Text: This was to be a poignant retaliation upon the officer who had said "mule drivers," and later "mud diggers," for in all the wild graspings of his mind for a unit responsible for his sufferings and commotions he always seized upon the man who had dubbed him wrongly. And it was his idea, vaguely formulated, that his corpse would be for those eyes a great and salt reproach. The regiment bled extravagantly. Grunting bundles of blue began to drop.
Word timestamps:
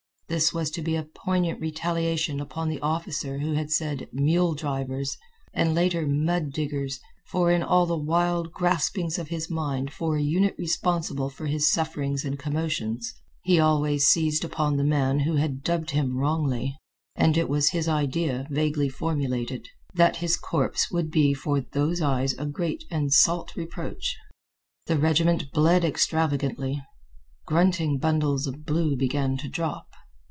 This 0.27 0.53
was 0.53 0.71
to 0.71 0.81
be 0.81 0.95
a 0.95 1.03
poignant 1.03 1.59
retaliation 1.59 2.39
upon 2.39 2.69
the 2.69 2.79
officer 2.79 3.39
who 3.39 3.51
had 3.55 3.69
said 3.69 4.07
"mule 4.13 4.55
drivers," 4.55 5.17
and 5.53 5.75
later 5.75 6.07
"mud 6.07 6.51
diggers," 6.53 7.01
for 7.27 7.51
in 7.51 7.61
all 7.61 7.85
the 7.85 7.97
wild 7.97 8.53
graspings 8.53 9.19
of 9.19 9.27
his 9.27 9.49
mind 9.49 9.91
for 9.91 10.15
a 10.15 10.21
unit 10.21 10.55
responsible 10.57 11.29
for 11.29 11.47
his 11.47 11.69
sufferings 11.69 12.23
and 12.23 12.39
commotions 12.39 13.13
he 13.43 13.59
always 13.59 14.05
seized 14.05 14.45
upon 14.45 14.77
the 14.77 14.85
man 14.85 15.19
who 15.19 15.35
had 15.35 15.63
dubbed 15.63 15.91
him 15.91 16.15
wrongly. 16.15 16.77
And 17.13 17.35
it 17.35 17.49
was 17.49 17.71
his 17.71 17.89
idea, 17.89 18.47
vaguely 18.49 18.87
formulated, 18.87 19.67
that 19.95 20.15
his 20.23 20.37
corpse 20.37 20.89
would 20.89 21.11
be 21.11 21.33
for 21.33 21.59
those 21.59 21.99
eyes 22.01 22.35
a 22.35 22.45
great 22.45 22.85
and 22.89 23.11
salt 23.11 23.53
reproach. 23.57 24.15
The 24.87 24.97
regiment 24.97 25.51
bled 25.51 25.83
extravagantly. 25.83 26.81
Grunting 27.45 27.97
bundles 27.97 28.47
of 28.47 28.65
blue 28.65 28.95
began 28.95 29.35
to 29.35 29.49
drop. 29.49 29.87